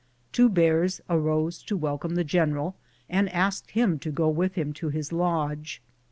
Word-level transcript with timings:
Two 0.31 0.49
Bears 0.49 0.99
arose 1.11 1.61
to 1.61 1.77
welcome 1.77 2.15
the 2.15 2.23
general, 2.23 2.75
and 3.07 3.29
asked 3.29 3.69
him 3.69 3.99
to 3.99 4.09
go 4.09 4.29
with 4.29 4.55
him 4.55 4.73
to 4.73 4.89
his 4.89 5.11
lodge. 5.13 5.79